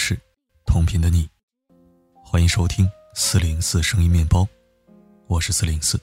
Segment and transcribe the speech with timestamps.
[0.00, 0.16] 是，
[0.64, 1.28] 同频的你，
[2.24, 4.46] 欢迎收听四零四声音面包，
[5.26, 6.00] 我是四零四。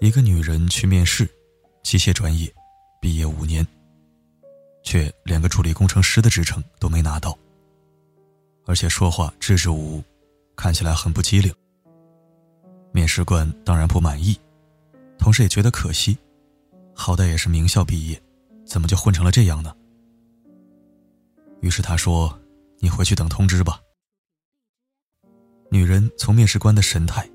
[0.00, 1.24] 一个女人去面试，
[1.84, 2.52] 机械专业，
[3.00, 3.64] 毕业五年，
[4.82, 7.38] 却连个助理工程师的职称都没拿到，
[8.66, 10.04] 而且说话支支吾吾，
[10.56, 11.54] 看起来很不机灵。
[12.90, 14.36] 面试官当然不满意，
[15.16, 16.18] 同时也觉得可惜，
[16.92, 18.20] 好歹也是名校毕业，
[18.66, 19.72] 怎么就混成了这样呢？
[21.62, 22.38] 于是他说
[22.80, 23.80] ：“你回去等通知吧。”
[25.70, 27.26] 女人从面试官的神态，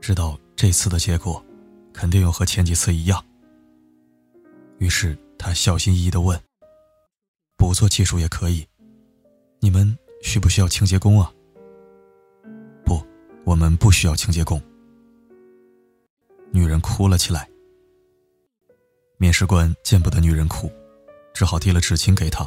[0.00, 1.42] 知道这次的结果，
[1.92, 3.24] 肯定又和前几次一样。
[4.78, 6.38] 于是她小心翼翼的问
[7.56, 8.68] ：“不做技术也可以，
[9.60, 11.32] 你们需不需要清洁工啊
[12.84, 13.02] ？”“不，
[13.44, 14.60] 我们不需要清洁工。”
[16.52, 17.48] 女人哭了起来。
[19.16, 20.70] 面试官见不得女人哭，
[21.32, 22.46] 只好递了纸巾给她。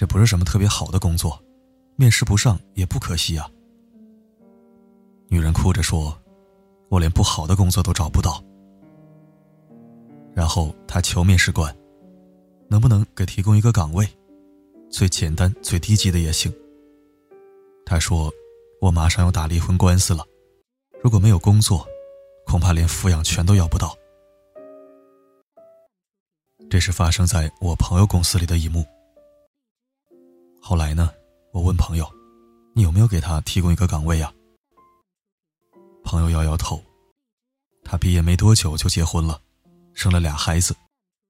[0.00, 1.38] 这不是什么特别好的工作，
[1.94, 3.46] 面试不上也不可惜啊。
[5.28, 6.18] 女人哭着说
[6.88, 8.42] ：“我连不好的工作都找不到。”
[10.32, 11.76] 然后她求面试官
[12.66, 14.08] ：“能不能给提供一个岗位，
[14.88, 16.50] 最简单、最低级的也行。”
[17.84, 18.32] 她说
[18.80, 20.24] ：“我马上要打离婚官司了，
[21.02, 21.86] 如果没有工作，
[22.46, 23.94] 恐怕连抚养权都要不到。”
[26.70, 28.82] 这是发生在我朋友公司里的一幕。
[30.70, 31.12] 后来呢？
[31.50, 32.08] 我问朋友
[32.74, 34.32] ：“你有没有给他提供一个岗位呀？”
[36.04, 36.80] 朋友摇摇头。
[37.82, 39.42] 他毕业没多久就结婚了，
[39.94, 40.72] 生了俩孩子，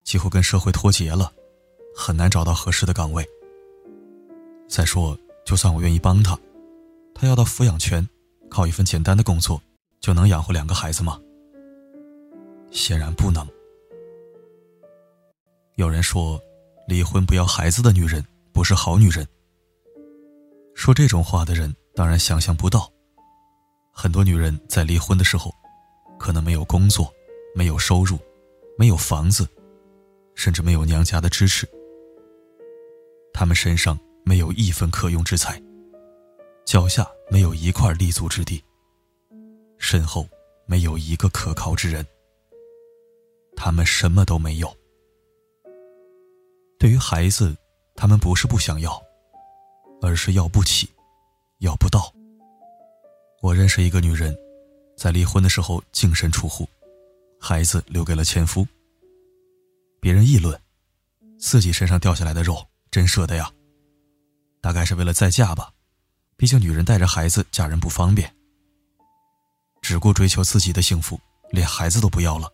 [0.04, 1.32] 几乎跟社会脱节了，
[1.96, 3.26] 很难找到合适的岗位。
[4.68, 6.38] 再说，就算我愿意帮他，
[7.14, 8.06] 他要到抚养权，
[8.50, 9.58] 靠一份简单的工作
[10.00, 11.18] 就能养活两个孩子吗？
[12.70, 13.48] 显然不能。
[15.76, 16.38] 有人说，
[16.86, 18.22] 离婚不要孩子的女人。
[18.60, 19.26] 不是好女人。
[20.74, 22.92] 说这种话的人当然想象不到，
[23.90, 25.50] 很多女人在离婚的时候，
[26.18, 27.10] 可能没有工作，
[27.54, 28.18] 没有收入，
[28.76, 29.48] 没有房子，
[30.34, 31.66] 甚至没有娘家的支持。
[33.32, 35.58] 她们身上没有一分可用之财，
[36.66, 38.62] 脚下没有一块立足之地，
[39.78, 40.28] 身后
[40.66, 42.06] 没有一个可靠之人。
[43.56, 44.70] 她们什么都没有。
[46.78, 47.56] 对于孩子。
[48.00, 48.98] 他们不是不想要，
[50.00, 50.88] 而是要不起，
[51.58, 52.10] 要不到。
[53.42, 54.34] 我认识一个女人，
[54.96, 56.66] 在离婚的时候净身出户，
[57.38, 58.66] 孩子留给了前夫。
[60.00, 60.58] 别人议论，
[61.38, 63.52] 自己身上掉下来的肉真舍得呀。
[64.62, 65.70] 大概是为了再嫁吧，
[66.38, 68.34] 毕竟女人带着孩子嫁人不方便。
[69.82, 72.50] 只顾追求自己的幸福，连孩子都不要了。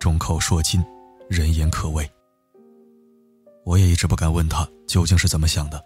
[0.00, 0.84] 众口铄金，
[1.30, 2.10] 人言可畏。
[3.66, 5.84] 我也一直不敢问他究竟是怎么想的，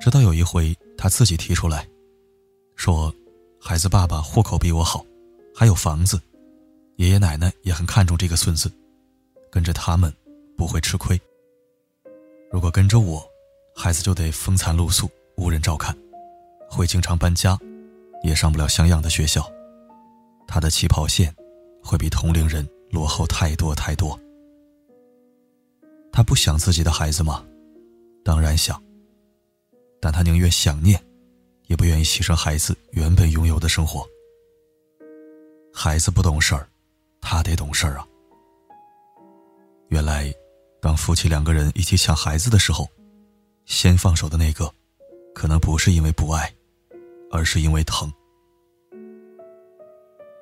[0.00, 1.84] 直到有一回他自己提出来，
[2.76, 3.12] 说
[3.60, 5.04] ：“孩子爸爸户口比我好，
[5.52, 6.20] 还有房子，
[6.94, 8.70] 爷爷奶奶也很看重这个孙子，
[9.50, 10.14] 跟着他们
[10.56, 11.20] 不会吃亏。
[12.52, 13.20] 如果跟着我，
[13.74, 15.92] 孩子就得风餐露宿，无人照看，
[16.70, 17.58] 会经常搬家，
[18.22, 19.44] 也上不了像样的学校，
[20.46, 21.34] 他的起跑线
[21.82, 24.16] 会比同龄人落后太多太多。”
[26.12, 27.44] 他不想自己的孩子吗？
[28.22, 28.80] 当然想。
[30.00, 31.02] 但他宁愿想念，
[31.68, 34.04] 也不愿意牺牲孩子原本拥有的生活。
[35.72, 36.68] 孩子不懂事儿，
[37.20, 38.06] 他得懂事儿啊。
[39.88, 40.32] 原来，
[40.80, 42.88] 当夫妻两个人一起抢孩子的时候，
[43.64, 44.68] 先放手的那个，
[45.34, 46.52] 可能不是因为不爱，
[47.30, 48.12] 而是因为疼。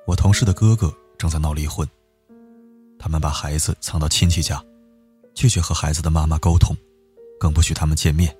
[0.07, 1.87] 我同事的哥哥正在闹离婚，
[2.97, 4.61] 他们把孩子藏到亲戚家。
[5.33, 6.75] 拒绝和孩子的妈妈沟通，
[7.39, 8.35] 更不许他们见面。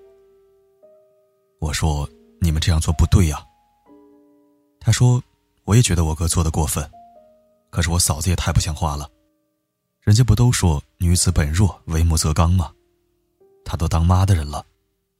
[1.60, 2.10] 我说
[2.40, 3.44] ：“你们这样做不对呀。”
[4.80, 5.22] 他说
[5.66, 6.90] ：“我也觉得我哥做的过分，
[7.70, 9.10] 可是我嫂子也太不像话了。
[10.02, 12.74] 人家不都说女子本弱，为母则刚吗？
[13.64, 14.66] 她都当妈的人了，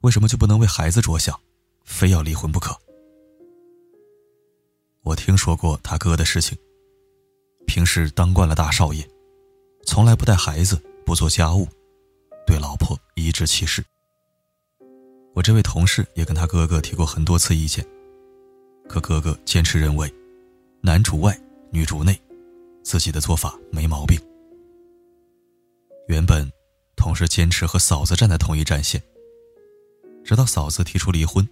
[0.02, 1.40] 为什么就不能为孩子着想，
[1.84, 2.76] 非要离婚不可？”
[5.04, 6.58] 我听说过他哥的事情，
[7.66, 9.08] 平时当惯了大少爷，
[9.86, 10.82] 从来不带孩子。
[11.06, 11.68] 不做家务，
[12.46, 13.84] 对老婆颐指气使。
[15.34, 17.86] 我这位同事也跟他哥哥提过很多次意见，
[18.88, 20.14] 可哥哥坚持认为，
[20.82, 21.40] 男主外
[21.72, 22.20] 女主内，
[22.84, 24.20] 自己的做法没毛病。
[26.08, 26.50] 原本
[26.96, 29.02] 同事坚持和嫂子站在同一战线，
[30.24, 31.48] 直到嫂子提出离婚，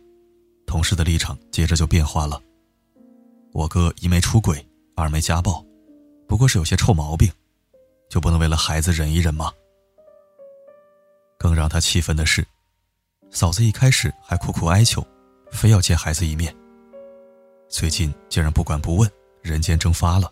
[0.66, 2.42] 同事的立场接着就变化了。
[3.54, 5.66] 我哥一没出轨，二没家暴，
[6.28, 7.32] 不过是有些臭毛病。
[8.10, 9.52] 就不能为了孩子忍一忍吗？
[11.38, 12.46] 更让他气愤的是，
[13.32, 15.06] 嫂子一开始还苦苦哀求，
[15.52, 16.54] 非要见孩子一面。
[17.70, 19.10] 最近竟然不管不问，
[19.42, 20.32] 人间蒸发了。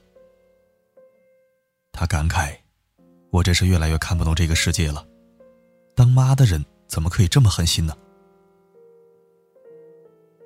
[1.93, 2.55] 他感慨
[3.31, 5.05] ：“我真是越来越看不懂这个世界了，
[5.95, 7.95] 当妈的人怎么可以这么狠心呢？”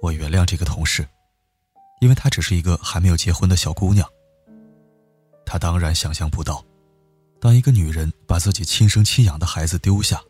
[0.01, 1.07] 我原谅这个同事，
[2.01, 4.07] 因为她只是一个还没有结婚的小姑娘。
[5.45, 6.63] 她当然想象不到，
[7.41, 10.21] 当一个女人把自己亲生亲养的孩子丢下，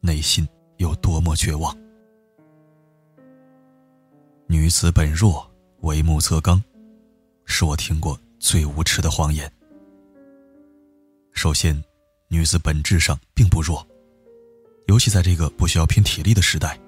[0.00, 0.46] 内心
[0.76, 1.76] 有多么绝望。
[4.46, 5.50] 女子本弱，
[5.80, 6.62] 为母则刚，
[7.46, 9.52] 是我听过最无耻的谎言。
[11.32, 11.82] 首先，
[12.28, 13.84] 女子本质上并不弱，
[14.86, 16.78] 尤其在这个不需要拼体力的时代，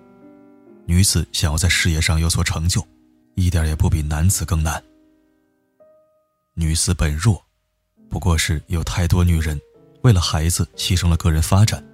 [0.87, 2.81] 女子想要在事业上有所成就，
[3.35, 4.81] 一点也不比男子更难。
[6.55, 7.45] 女子本弱，
[8.09, 9.61] 不过是有太多女人
[10.03, 11.85] 为了孩子牺牲了个人发展，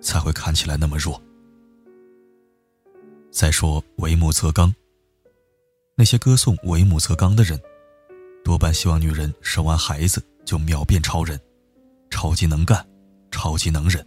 [0.00, 1.20] 才会看起来那么弱。
[3.30, 4.74] 再说“为母则刚”，
[5.94, 7.60] 那些歌颂“为母则刚”的人，
[8.42, 11.38] 多半希望女人生完孩子就秒变超人。
[12.08, 12.86] 超级能干，
[13.30, 14.06] 超级能忍。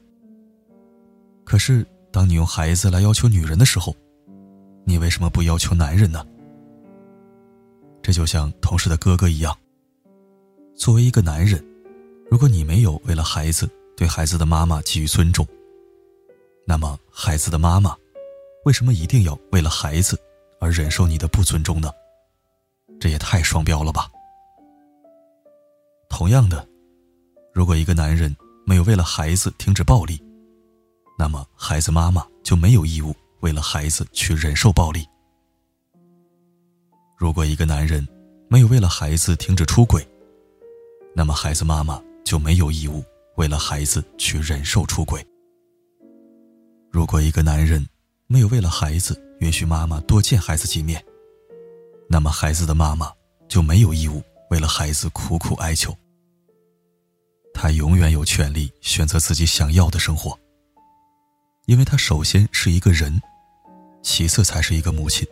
[1.44, 3.95] 可是，当你用孩子来要求女人的时候，
[4.86, 6.25] 你为什么不要求男人呢？
[8.01, 9.56] 这就像同事的哥哥一样。
[10.79, 11.61] 作为一个男人，
[12.31, 15.45] 如果你没有为了孩子对孩子的妈妈给予尊重，
[16.65, 17.93] 那么孩子的妈妈
[18.63, 20.17] 为什么一定要为了孩子
[20.57, 21.91] 而忍受你的不尊重呢？
[22.97, 24.09] 这也太双标了吧！
[26.09, 26.65] 同样的。
[27.53, 28.33] 如果一个男人
[28.65, 30.17] 没有为了孩子停止暴力，
[31.17, 35.05] 那么孩子妈妈就没有义务为了孩子去忍受暴力。
[37.17, 38.07] 如果一个男人
[38.47, 40.07] 没有为了孩子停止出轨，
[41.15, 43.03] 那么孩子妈妈就没有义务
[43.35, 45.25] 为了孩子去忍受出轨。
[46.91, 47.85] 如果一个男人
[48.27, 51.03] 没有为了孩子允许妈妈多见孩子几面，
[52.07, 53.11] 那么孩子的妈妈
[53.47, 55.95] 就没有义务为了孩子苦苦哀求。
[57.53, 60.38] 他永远有权利选择自己想要的生活，
[61.65, 63.21] 因为他首先是一个人，
[64.01, 65.27] 其次才是一个母亲。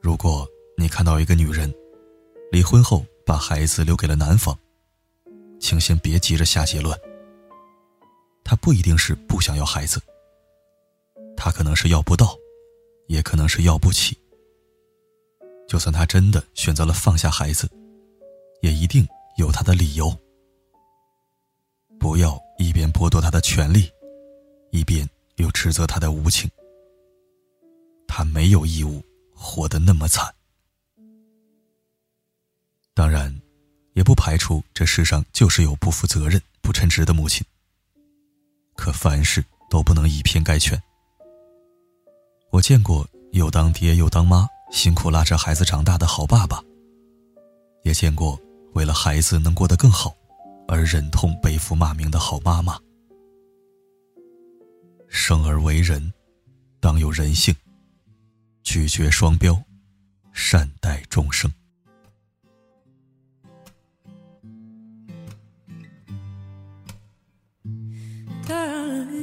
[0.00, 0.48] 如果
[0.78, 1.72] 你看到一个女人
[2.50, 4.56] 离婚后把孩子留给了男方，
[5.60, 6.96] 请先别急着下结论。
[8.44, 10.00] 他不一定是不想要孩子，
[11.36, 12.34] 他可能是要不到，
[13.08, 14.16] 也可能是要不起。
[15.66, 17.68] 就算他真的选择了放下孩子，
[18.62, 19.06] 也一定。
[19.36, 20.10] 有他的理由，
[22.00, 23.86] 不要一边剥夺他的权利，
[24.70, 26.50] 一边又指责他的无情。
[28.08, 30.34] 他没有义务活得那么惨。
[32.96, 33.30] 当然，
[33.92, 37.44] 也不排除这世上就是有不负责任、不称职的母亲。
[38.74, 40.82] 可凡事都不能以偏概全。
[42.50, 46.64] 我见过又当爹又当妈，辛苦拉着孩子长大的好爸爸，
[47.82, 48.40] 也见过。
[48.72, 50.14] 为了孩子能过得更好，
[50.66, 52.78] 而忍痛背负骂名的好妈妈。
[55.08, 56.12] 生而为人，
[56.80, 57.54] 当有人性，
[58.62, 59.62] 拒绝双标，
[60.32, 61.52] 善待众生。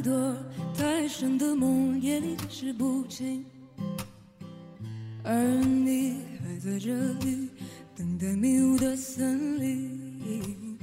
[0.03, 0.35] 多
[0.77, 3.43] 太深的梦夜里解释不清，
[5.23, 5.33] 而
[5.63, 7.49] 你还在这里。
[7.95, 10.77] 等待迷雾的森林，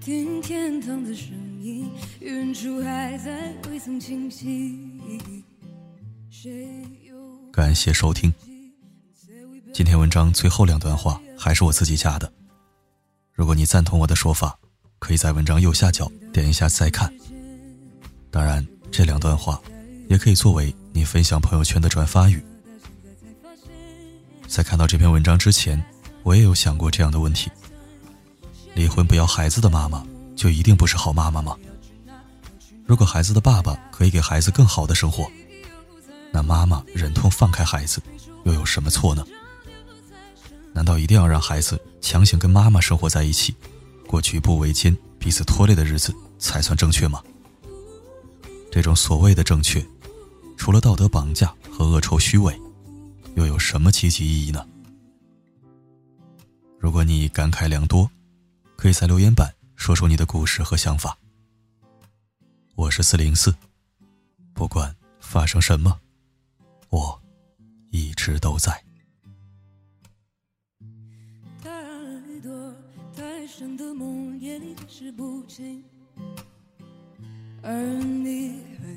[0.00, 1.32] 听天堂的声
[1.62, 1.88] 音，
[2.20, 4.78] 远处还在未曾清晰。
[7.50, 8.30] 感谢收听。
[9.72, 12.30] 今天文章最后两段话还是我自己加的。
[13.32, 14.58] 如果你赞同我的说法，
[14.98, 17.10] 可以在文章右下角点一下再看。
[18.34, 19.62] 当然，这两段话
[20.08, 22.44] 也可以作为你分享朋友圈的转发语。
[24.48, 25.80] 在看到这篇文章之前。
[26.24, 27.50] 我也有想过这样的问题：
[28.74, 30.02] 离婚不要孩子的妈妈，
[30.34, 31.54] 就一定不是好妈妈吗？
[32.86, 35.30] 如果孩子的爸爸可以给孩子更好的生活，
[36.32, 38.00] 那妈妈忍痛放开孩子，
[38.44, 39.22] 又有什么错呢？
[40.72, 43.54] 难道一定要让孩子强行跟妈妈生活在一起，
[44.06, 47.22] 过举步维艰、彼此拖累的日子才算正确吗？
[48.74, 49.80] 这种所谓的正确，
[50.56, 52.60] 除了道德绑架和恶臭虚伪，
[53.36, 54.66] 又有什么积极意义呢？
[56.80, 58.10] 如果你感慨良多，
[58.76, 61.16] 可以在留言板说出你的故事和想法。
[62.74, 63.54] 我是四零四，
[64.52, 66.00] 不管发生什么，
[66.88, 67.22] 我
[67.92, 68.72] 一直都在。
[71.62, 71.70] 太
[72.42, 72.74] 多
[73.16, 75.80] 太深的梦，夜里解释不清，
[77.62, 77.72] 而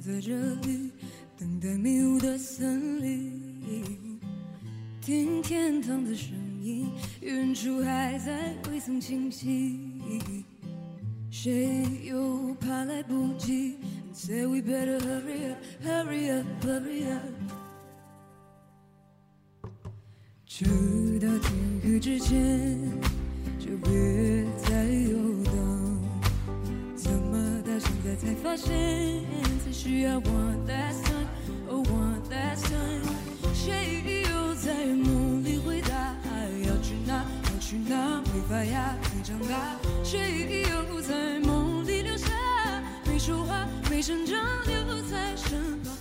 [0.08, 0.90] 在这里
[1.38, 4.18] 等待迷雾的森林，
[5.02, 6.34] 听天堂的声
[6.64, 6.88] 音，
[7.20, 9.78] 远处还在未曾清晰。
[11.30, 13.76] 谁又怕来不及
[14.14, 17.22] ？Say we better hurry up, hurry up, hurry up。
[20.46, 21.52] 直到天
[21.84, 22.80] 黑之前，
[23.60, 25.18] 就别再游荡。
[25.18, 25.27] 怎么
[27.80, 28.74] 现在才发现，
[29.64, 33.04] 才需要 one last time，oh one last time。
[33.54, 36.16] 谁又在梦里回答？
[36.66, 37.24] 要去哪？
[37.44, 38.22] 要去哪？
[38.34, 39.76] 没发芽，没长大。
[40.04, 42.28] 谁又在梦里留下？
[43.06, 45.97] 没说话，没成长，留在身旁。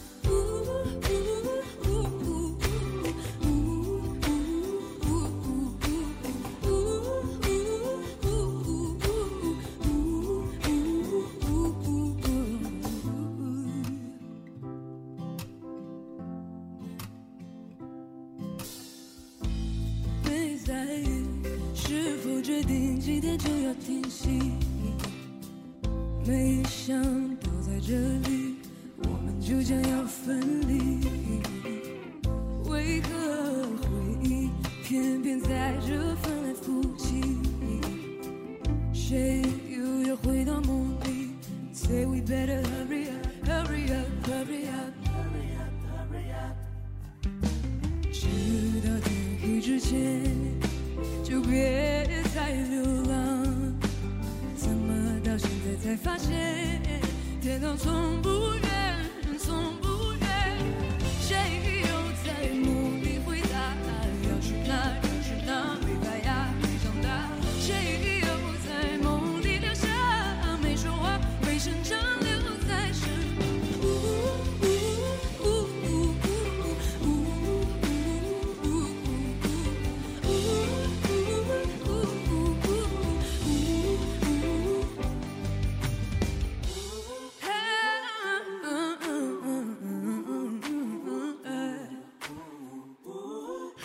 [22.43, 24.29] 决定今天就要停息，
[26.27, 27.03] 没想
[27.37, 27.95] 到在这
[28.29, 28.57] 里
[28.99, 31.36] 我们就将要分离。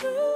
[0.02, 0.31] 在